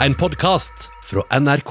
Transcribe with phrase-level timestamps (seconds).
[0.00, 1.70] en podkast fra NRK.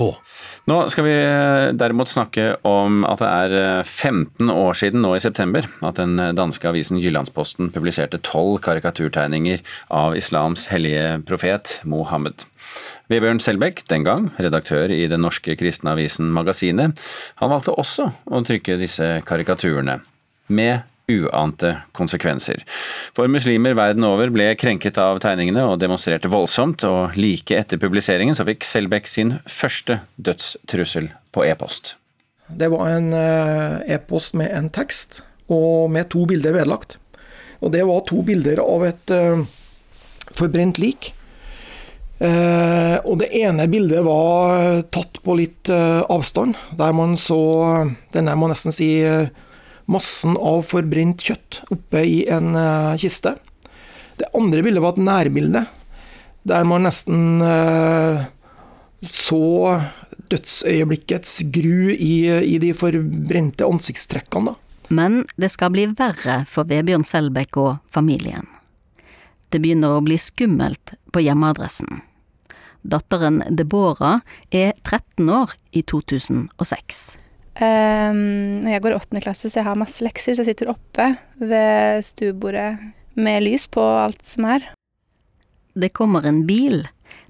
[0.66, 5.12] Nå skal vi eh, derimot snakke om at det er eh, 15 år siden nå
[5.16, 9.62] i september at den danske avisen Jyllandsposten publiserte tolv karikaturtegninger
[9.94, 12.48] av islams hellige profet Mohammed.
[13.14, 16.98] Vebjørn Selbekk, den gang redaktør i den norske kristne avisen Magasinet,
[17.42, 20.00] han valgte også å trykke disse karikaturene,
[20.50, 20.82] med
[21.12, 22.64] uante konsekvenser.
[23.16, 28.38] For muslimer verden over ble krenket av tegningene og demonstrerte voldsomt, og like etter publiseringen
[28.38, 31.96] så fikk Selbekk sin første dødstrussel på e-post.
[32.48, 36.98] Det var en eh, e-post med en tekst, og med to bilder vedlagt.
[37.62, 39.42] Og det var to bilder av et uh,
[40.36, 41.14] forbrent lik.
[42.20, 47.40] Uh, og det ene bildet var tatt på litt uh, avstand, der man så
[48.14, 48.90] denne, må nesten si,
[49.92, 53.36] massen av forbrent kjøtt oppe i en uh, kiste.
[54.20, 55.66] Det andre bildet var et nærbilde,
[56.48, 58.26] der man nesten uh,
[59.06, 59.82] så
[60.32, 64.56] dødsøyeblikkets gru i, i de forbrente ansiktstrekkene.
[64.90, 68.48] Men det skal bli verre for Vebjørn Selbekk og familien.
[69.50, 72.02] Det begynner å bli skummelt på hjemmeadressen.
[72.86, 74.22] Datteren Deborah
[74.54, 77.06] er 13 år i 2006.
[77.56, 81.14] Um, jeg går i åttende klasse, så jeg har masse lekser, så jeg sitter oppe
[81.40, 82.74] ved stuebordet
[83.16, 84.68] med lys på alt som er.
[85.76, 86.84] Det kommer en bil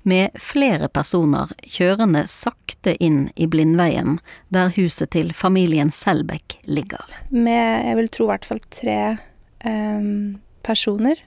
[0.06, 4.20] med flere personer kjørende sakte inn i Blindveien,
[4.54, 7.06] der huset til familien Selbekk ligger.
[7.30, 9.00] Med, jeg vil tro, i hvert fall tre
[9.66, 11.22] um, personer.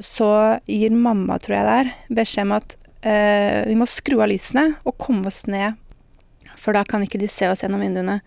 [0.00, 0.28] Så
[0.68, 4.70] gir mamma, tror jeg det er, beskjed om at uh, vi må skru av lysene
[4.84, 5.80] og komme oss ned
[6.64, 8.20] for da kan ikke de se oss gjennom vinduene.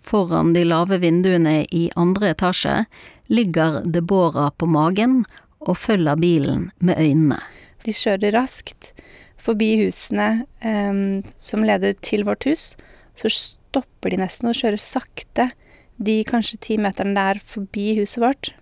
[0.00, 2.84] Foran de lave vinduene i andre etasje
[3.28, 5.20] ligger Deborah på magen
[5.60, 7.40] og følger bilen med øynene.
[7.84, 8.94] De kjører raskt
[9.40, 12.72] forbi husene um, som leder til vårt hus.
[13.16, 15.50] Så stopper de nesten og kjører sakte
[16.00, 18.52] de kanskje ti meterne der forbi huset vårt.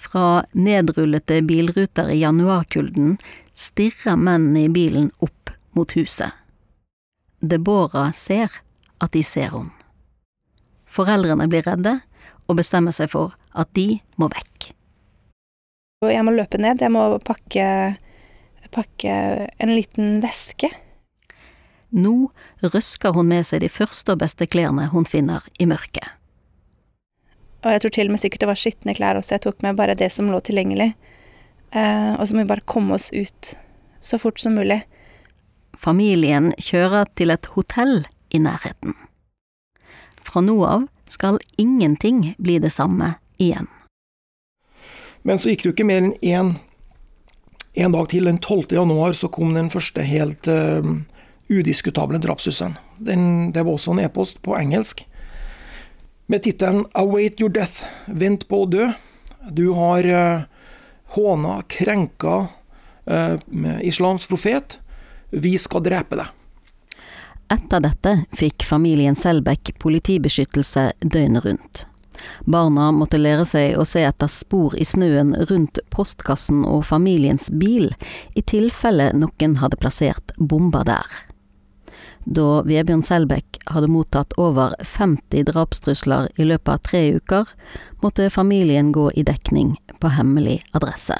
[0.00, 3.18] Fra nedrullete bilruter i januarkulden
[3.58, 6.30] stirrer mennene i bilen opp mot huset.
[7.40, 8.52] Deborah ser
[9.00, 9.72] at de ser henne.
[10.90, 12.00] Foreldrene blir redde
[12.50, 14.72] og bestemmer seg for at de må vekk.
[16.08, 17.64] Jeg må løpe ned, jeg må pakke,
[18.72, 19.16] pakke
[19.60, 20.70] en liten veske.
[21.90, 22.30] Nå
[22.62, 26.06] røsker hun med seg de første og beste klærne hun finner i mørket.
[27.60, 29.76] Og jeg tror til og med sikkert det var skitne klær også, jeg tok med
[29.76, 30.94] bare det som lå tilgjengelig.
[31.76, 33.52] Eh, og så må vi bare komme oss ut
[34.00, 34.80] så fort som mulig.
[35.80, 38.92] Familien kjører til et hotell i nærheten.
[40.20, 43.68] Fra nå av skal ingenting bli det samme igjen.
[45.24, 46.58] Men så gikk det jo ikke mer enn én
[47.80, 48.74] en dag til, den 12.
[48.74, 50.82] januar, så kom den første helt uh,
[51.48, 52.74] udiskutable drapstrusselen.
[52.98, 55.04] Det var også en e-post på engelsk
[56.26, 58.90] med tittelen 'Await your death', vent på å dø.
[59.50, 60.44] Du har uh,
[61.14, 62.36] håna, krenka
[63.06, 63.36] uh,
[63.82, 64.80] islams profet.
[65.30, 66.28] Vi skal drepe deg.
[67.50, 71.86] Etter dette fikk familien Selbekk politibeskyttelse døgnet rundt.
[72.44, 77.90] Barna måtte lære seg å se etter spor i snøen rundt postkassen og familiens bil,
[78.36, 81.18] i tilfelle noen hadde plassert bomber der.
[82.28, 87.48] Da Vebjørn Selbekk hadde mottatt over 50 drapstrusler i løpet av tre uker,
[88.04, 91.16] måtte familien gå i dekning på hemmelig adresse.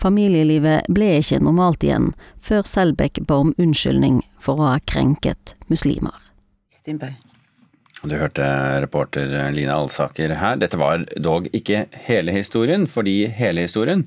[0.00, 6.16] Familielivet ble ikke normalt igjen før Selbekk ba om unnskyldning for å ha krenket muslimer.
[8.00, 8.44] Du hørte
[8.80, 10.56] reporter Line Alsaker her.
[10.56, 14.06] Dette var dog ikke hele historien, fordi hele historien,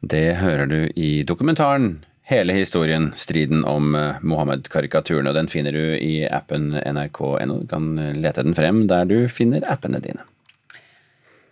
[0.00, 1.98] det hører du i dokumentaren
[2.28, 7.54] Hele historien, striden om eh, Mohammed-karikaturen, den finner du i appen nrk.no.
[7.62, 10.26] Du kan lete den frem der du finner appene dine.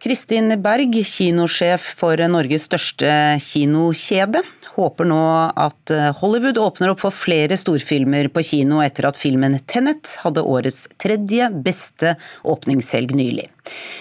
[0.02, 3.08] Kristin Berg, kinosjef for Norges største
[3.42, 4.42] kinokjede,
[4.76, 5.20] håper nå
[5.56, 10.84] at Hollywood åpner opp for flere storfilmer på kino etter at filmen Tenet hadde årets
[11.00, 13.46] tredje beste åpningshelg nylig.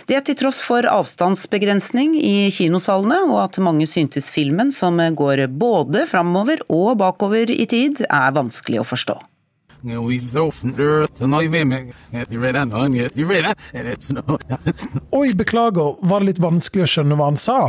[0.10, 6.04] Det til tross for avstandsbegrensning i kinosalene, og at mange syntes filmen, som går både
[6.12, 9.18] framover og bakover i tid, er vanskelig å forstå.
[15.16, 17.60] Oi, beklager, var det litt vanskelig å skjønne hva han sa?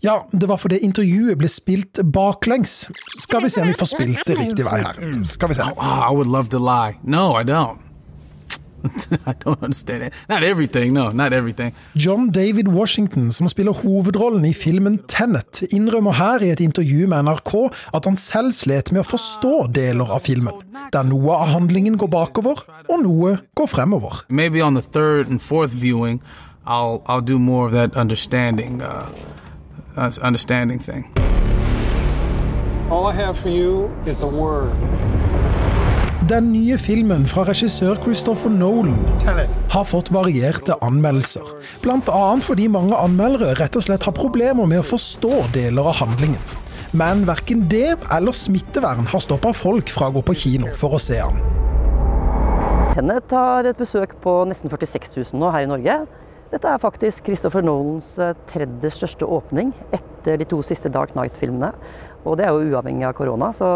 [0.00, 2.86] Ja, det var fordi intervjuet ble spilt baklengs.
[3.20, 5.00] Skal vi se om vi får spilt det riktig vei her.
[5.28, 5.68] Skal vi se.
[5.68, 6.96] I would love to lie.
[7.02, 7.83] No, I don't.
[9.26, 10.12] I don't understand it.
[10.28, 11.72] Not everything, no, not everything.
[11.94, 17.24] John David Washington, som spiller hovedrollen i filmen Tenet, innrømmer her i et intervju med
[17.28, 17.54] NRK
[17.94, 20.60] at han selv slet med å forstå deler av filmen,
[20.92, 24.24] der noe av handlingen går bakover, og noe går fremover.
[24.28, 26.20] Maybe on the third and fourth viewing,
[26.66, 29.10] I'll I'll do more of that understanding, uh,
[30.22, 31.04] understanding thing.
[32.90, 34.72] All I have for you is a word.
[36.24, 38.94] Den nye filmen fra regissør Christopher Nolan
[39.68, 41.50] har fått varierte anmeldelser.
[41.82, 45.98] Blant annet fordi mange anmeldere rett og slett har problemer med å forstå deler av
[45.98, 46.40] handlingen.
[46.96, 51.02] Men verken det eller smittevern har stoppa folk fra å gå på kino for å
[51.02, 51.42] se han.
[52.94, 56.00] Tennet har et besøk på nesten 46 000 nå her i Norge.
[56.54, 61.72] Dette er faktisk Christopher Nolans eh, tredje største åpning etter de to siste Dark Night-filmene.
[62.24, 63.66] Og det er jo uavhengig av korona, så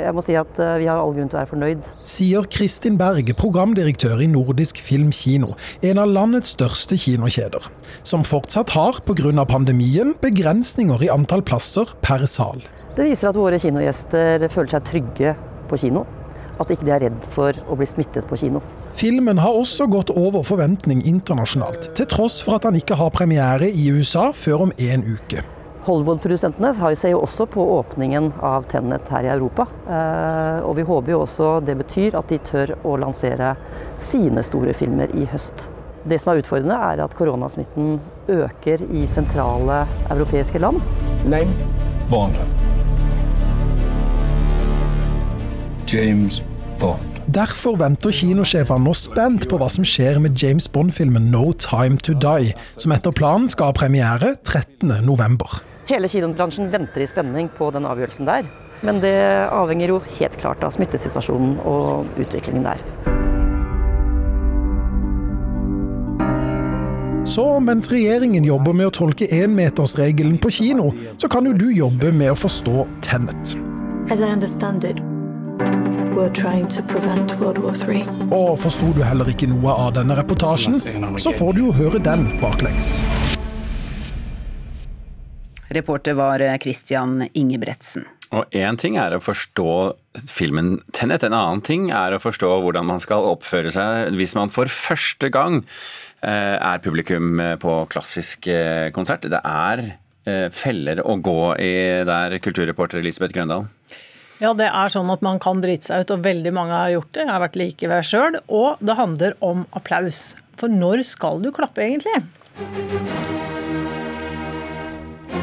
[0.00, 1.84] jeg må si at eh, vi har all grunn til å være fornøyd.
[2.02, 5.52] Sier Kristin Berg, programdirektør i Nordisk Film Kino,
[5.86, 7.70] en av landets største kinokjeder.
[8.02, 9.46] Som fortsatt har, pga.
[9.46, 12.66] pandemien, begrensninger i antall plasser per sal.
[12.98, 15.38] Det viser at våre kinogjester føler seg trygge
[15.70, 16.04] på kino.
[16.58, 18.62] At ikke de er redd for å bli smittet på kino.
[18.94, 23.70] Filmen har også gått over forventning internasjonalt, til tross for at han ikke har premiere
[23.70, 25.42] i USA før om en uke.
[25.84, 29.66] Hollywood-produsentene har- ser jo også på åpningen av Tennet her i Europa.
[29.88, 33.56] Eh, og vi håper jo også det betyr at de tør å lansere
[33.96, 35.68] sine store filmer i høst.
[36.06, 40.80] Det som er utfordrende, er at koronasmitten øker i sentrale europeiske land.
[41.24, 41.52] Name?
[42.10, 42.36] Bond.
[45.86, 46.42] James
[46.78, 47.13] Bond.
[47.32, 52.12] Derfor venter kinosjefene nå spent på hva som skjer med James Bond-filmen No Time To
[52.20, 55.62] Die, som etter planen skal ha premiere 13.11.
[55.88, 58.50] Hele kinobransjen venter i spenning på den avgjørelsen der.
[58.84, 59.16] Men det
[59.48, 62.84] avhenger jo helt klart av smittesituasjonen og utviklingen der.
[67.24, 72.12] Så mens regjeringen jobber med å tolke énmetersregelen på kino, så kan jo du jobbe
[72.12, 73.56] med å forstå Tenet.
[74.12, 75.00] As I understand it,
[78.30, 80.76] Og forsto du heller ikke noe av denne reportasjen,
[81.18, 83.00] så får du jo høre den baklengs.
[85.74, 88.06] Reporter var Christian Ingebretsen.
[88.34, 89.70] Og én ting er å forstå
[90.30, 94.50] filmen Tenet, en annen ting er å forstå hvordan man skal oppføre seg hvis man
[94.54, 95.60] for første gang
[96.24, 99.28] eh, er publikum eh, på klassisk eh, konsert.
[99.30, 99.84] Det er
[100.26, 101.74] eh, feller å gå i
[102.08, 103.68] der, kulturreporter Elisabeth Grøndal.
[104.42, 107.12] Ja, det er sånn at man kan drite seg ut, og veldig mange har gjort
[107.14, 107.22] det.
[107.22, 108.38] Jeg har vært like ved sjøl.
[108.50, 110.32] Og det handler om applaus.
[110.58, 112.18] For når skal du klappe, egentlig?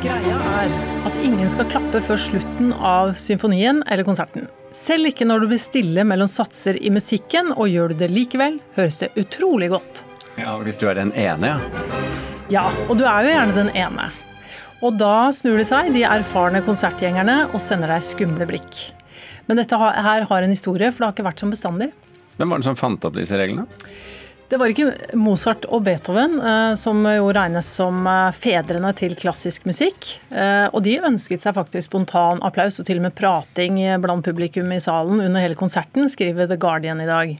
[0.02, 0.74] Greia er
[1.08, 4.48] at ingen skal klappe før slutten av symfonien eller konserten.
[4.76, 8.60] Selv ikke når du blir stille mellom satser i musikken, og gjør du det likevel,
[8.78, 10.04] høres det utrolig godt.
[10.40, 11.60] Ja, Hvis du er den ene, ja.
[12.52, 14.10] Ja, og du er jo gjerne den ene.
[14.82, 18.80] Og da snur de seg, de erfarne konsertgjengerne, og sender deg skumle blikk.
[19.46, 21.92] Men dette her har en historie, for det har ikke vært som bestandig.
[22.40, 23.68] Hvem var det som fant opp disse reglene?
[24.52, 29.64] Det var ikke Mozart og Beethoven eh, som jo regnes som eh, fedrene til klassisk
[29.70, 30.10] musikk.
[30.28, 34.74] Eh, og de ønsket seg faktisk spontan applaus og til og med prating blant publikum
[34.76, 37.38] i salen under hele konserten, skriver The Guardian i dag.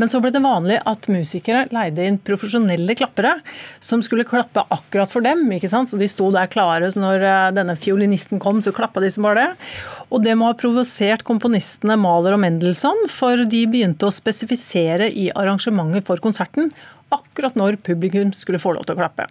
[0.00, 3.36] Men så ble det vanlig at musikere leide inn profesjonelle klappere
[3.82, 5.44] som skulle klappe akkurat for dem.
[5.54, 5.90] ikke sant?
[5.90, 9.26] Så De sto der klare, så når eh, denne fiolinisten kom, så klappa de som
[9.26, 9.70] bare det.
[10.10, 15.30] Og det må ha provosert komponistene Mahler og Mendelssohn, for de begynte å spesifisere i
[15.34, 16.72] arrangementet for konserten
[17.14, 19.28] akkurat når publikum skulle få lov til å klappe.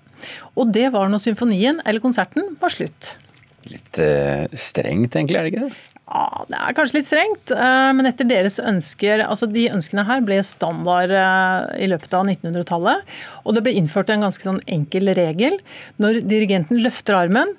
[0.55, 3.15] Og det var når symfonien eller konserten var slutt.
[3.71, 5.92] Litt eh, strengt, egentlig, er det ikke det?
[6.03, 10.21] Ja, Det er kanskje litt strengt, eh, men etter deres ønsker altså De ønskene her
[10.25, 13.07] ble standard eh, i løpet av 1900-tallet.
[13.47, 15.59] Og det ble innført en ganske sånn enkel regel.
[16.03, 17.55] Når dirigenten løfter armen,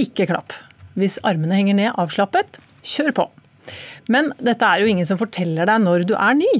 [0.00, 0.56] ikke klapp.
[0.96, 3.28] Hvis armene henger ned avslappet, kjør på.
[4.12, 6.54] Men dette er jo ingen som forteller deg når du er ny.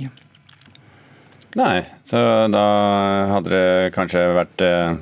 [1.58, 2.66] Nei, så da
[3.34, 4.94] hadde det kanskje vært eh,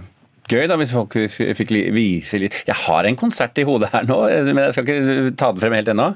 [0.51, 4.23] gøy da hvis folk fikk vise litt Jeg har en konsert i hodet her nå,
[4.29, 6.15] eh, men jeg skal ikke ta det frem helt ennå.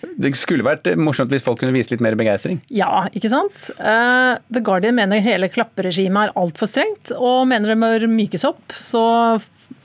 [0.00, 2.60] Det skulle vært morsomt hvis folk kunne vise litt mer begeistring.
[2.72, 3.66] Ja, ikke sant?
[3.76, 8.72] Uh, The Guardian mener hele klapperegimet er altfor strengt, og mener det bør mykes opp.
[8.72, 9.02] Så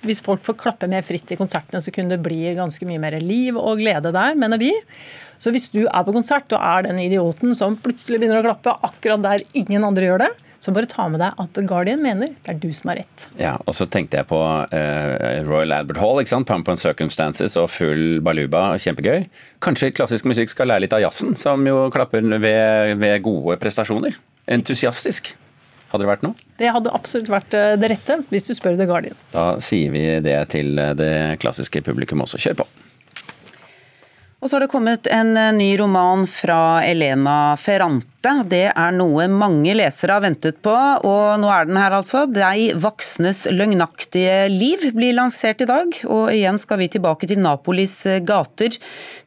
[0.08, 3.20] hvis folk får klappe mer fritt i konsertene, så kunne det bli ganske mye mer
[3.20, 4.72] liv og glede der, mener de.
[5.42, 8.76] Så hvis du er på konsert og er den idioten som plutselig begynner å klappe
[8.88, 10.32] akkurat der ingen andre gjør det,
[10.66, 13.28] så bare ta med deg at The Guardian mener det er du som har rett.
[13.40, 16.50] Ja, og så tenkte jeg på uh, Royal Albert Hall, ikke sant?
[16.50, 19.28] Pump and Circumstances og full baluba, kjempegøy.
[19.64, 24.18] Kanskje klassisk musikk skal lære litt av jazzen, som jo klapper ved, ved gode prestasjoner?
[24.52, 25.34] entusiastisk.
[25.92, 26.48] Hadde det vært noe?
[26.60, 29.18] Det hadde absolutt vært eh, det rette, hvis du spør The Guardian.
[29.32, 32.42] Da sier vi det til det klassiske publikum også.
[32.42, 32.68] Kjør på!
[34.46, 38.30] Og så har det kommet en eh, ny roman fra Elena Ferrante.
[38.46, 42.28] Det er noe mange lesere har ventet på, og nå er den her altså.
[42.30, 47.96] 'De voksnes løgnaktige liv' blir lansert i dag, og igjen skal vi tilbake til Napolis
[48.22, 48.78] gater.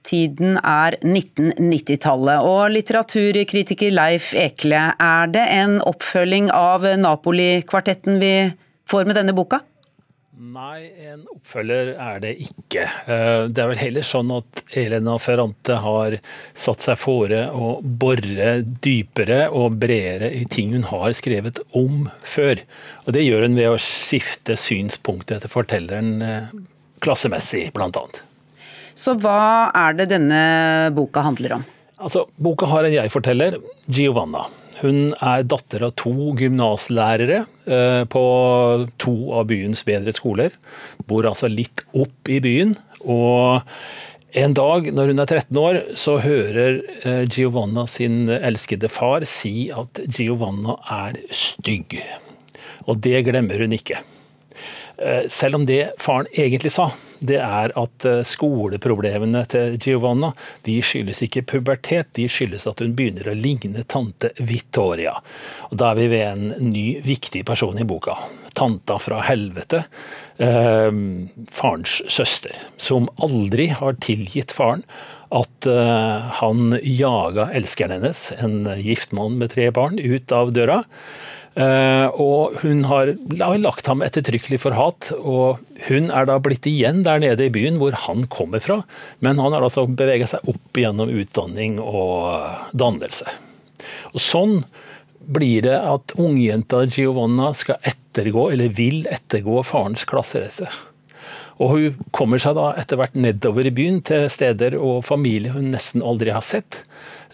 [0.07, 2.47] Tiden er 1990-tallet.
[2.47, 8.35] Og litteraturkritiker Leif Ekle, er det en oppfølging av Napoli-kvartetten vi
[8.87, 9.65] får med denne boka?
[10.39, 12.85] Nei, en oppfølger er det ikke.
[13.11, 16.15] Eh, det er vel heller sånn at Elena Ferrante har
[16.55, 22.63] satt seg fore å bore dypere og bredere i ting hun har skrevet om før.
[23.07, 26.55] Og Det gjør hun ved å skifte synspunkt etter fortelleren eh,
[27.03, 28.23] klassemessig, blant annet.
[28.95, 30.41] Så hva er det denne
[30.95, 31.67] boka handler om?
[31.99, 33.59] Altså, Boka har en jeg-forteller,
[33.91, 34.47] Giovanna.
[34.79, 38.25] Hun er datter av to gymnaslærere eh, på
[39.03, 40.55] to av byens bedre skoler.
[41.09, 42.77] Bor altså litt opp i byen.
[43.03, 43.67] Og
[44.39, 49.71] en dag når hun er 13 år, så hører eh, Giovanna sin elskede far si
[49.75, 51.99] at Giovanna er stygg.
[52.87, 53.99] Og det glemmer hun ikke.
[54.99, 56.89] Eh, selv om det faren egentlig sa,
[57.23, 60.33] det er at eh, skoleproblemene til Giovanna
[60.67, 65.15] de skyldes ikke pubertet, de skyldes at hun begynner å ligne tante Vittoria.
[65.71, 68.17] Og Da er vi ved en ny, viktig person i boka.
[68.59, 69.85] Tanta fra helvete,
[70.43, 70.91] eh,
[71.47, 74.83] farens søster, som aldri har tilgitt faren
[75.31, 80.83] at eh, han jaga elskeren hennes, en gift mann med tre barn, ut av døra.
[81.57, 83.15] Uh, og hun har
[83.59, 87.81] lagt ham ettertrykkelig for hat, og hun er da blitt igjen der nede i byen
[87.81, 88.83] hvor han kommer fra,
[89.25, 93.27] men han har altså bevega seg opp gjennom utdanning og dannelse.
[94.13, 94.61] Og Sånn
[95.29, 100.71] blir det at ungjenta Giovanna skal ettergå, eller vil ettergå, farens klassereise.
[101.59, 105.73] Og hun kommer seg da etter hvert nedover i byen til steder og familie hun
[105.73, 106.85] nesten aldri har sett.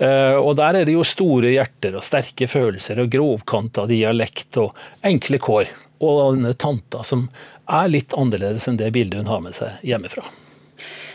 [0.00, 4.72] Eh, og der er det jo store hjerter og sterke følelser og grovkanta dialekt og
[5.04, 5.74] enkle kår.
[6.04, 7.28] Og denne tanta som
[7.70, 10.24] er litt annerledes enn det bildet hun har med seg hjemmefra.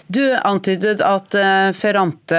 [0.09, 2.37] Du antydet at eh, Ferrante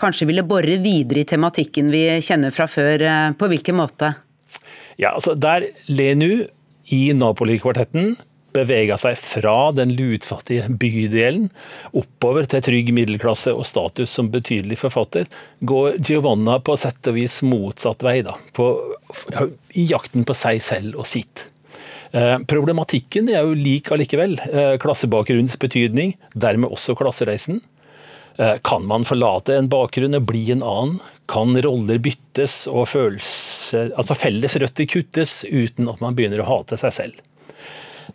[0.00, 3.02] kanskje ville bore videre i tematikken vi kjenner fra før.
[3.02, 4.14] Eh, på hvilken måte?
[4.98, 6.48] Ja, altså Der Lenu
[6.90, 8.16] i Napoli-kvartetten
[8.58, 11.48] bevega seg fra den lutfattige bydelen
[11.96, 15.28] oppover til trygg middelklasse og status som betydelig forfatter,
[15.60, 18.72] går Giovanna på sett og vis motsatt vei, da, på,
[19.78, 21.48] i jakten på seg selv og sitt.
[22.12, 24.38] Eh, problematikken er jo lik allikevel.
[24.48, 27.60] Eh, klassebakgrunnens betydning, dermed også klassereisen.
[28.38, 31.00] Eh, kan man forlate en bakgrunn og bli en annen?
[31.28, 36.78] Kan roller byttes og følelser, altså felles røtter kuttes uten at man begynner å hate
[36.80, 37.24] seg selv?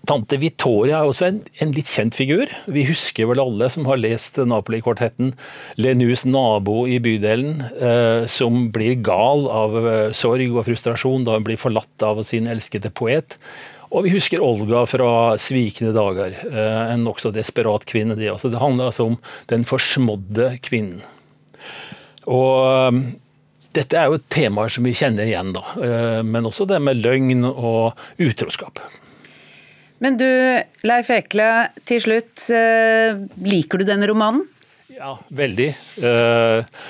[0.03, 2.49] Tante Vittoria er også en, en, litt kjent figur.
[2.67, 5.31] Vi husker vel alle som har lest Napoli-kvartetten,
[5.79, 11.47] Lenus nabo i bydelen, eh, som blir gal av eh, sorg og frustrasjon da hun
[11.47, 13.37] blir forlatt av sin elskede poet.
[13.93, 18.17] Og vi husker Olga fra 'Svikne dager', eh, en nokså desperat kvinne.
[18.19, 19.17] Det, altså, det handler altså om
[19.47, 20.99] den forsmådde kvinnen.
[22.27, 22.99] Og eh,
[23.77, 25.63] dette er jo temaer som vi kjenner igjen, da.
[25.79, 28.81] Eh, men også det med løgn og utroskap.
[30.03, 30.27] Men du,
[30.83, 31.49] Leif Ekle,
[31.87, 32.49] til slutt.
[32.51, 33.15] Eh,
[33.47, 34.43] liker du denne romanen?
[34.91, 35.69] Ja, veldig.
[36.03, 36.81] Eh,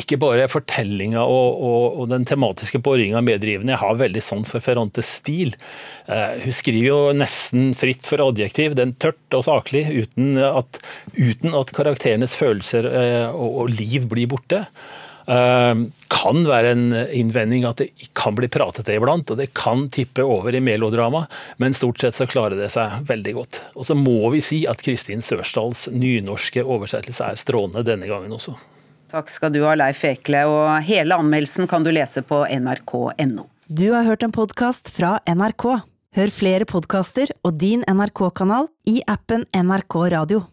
[0.00, 3.76] ikke bare fortellinga og, og, og, den tematiske boringa medrivende.
[3.76, 5.54] Jeg har veldig sans for Ferrantes stil.
[6.10, 8.74] Eh, hun skriver jo nesten fritt for adjektiv.
[8.78, 10.82] Den tørt og saklig, uten at,
[11.14, 12.90] uten at karakterenes følelser
[13.30, 14.64] og, og liv blir borte.
[15.30, 19.86] Eh, kan være en innvending at det kan bli pratet det iblant, og det kan
[19.92, 21.26] tippe over i melodrama,
[21.62, 23.60] men stort sett så klarer det seg veldig godt.
[23.78, 28.56] Og så må vi si at Kristin Sørsdals nynorske oversettelse er strålende denne gangen også.
[29.10, 33.46] Takk skal du ha, Leif Ekle, og hele anmeldelsen kan du lese på nrk.no.
[33.70, 35.66] Du har hørt en podkast fra NRK.
[36.18, 40.48] Hør flere podkaster og din NRK-kanal i appen NRK Radio.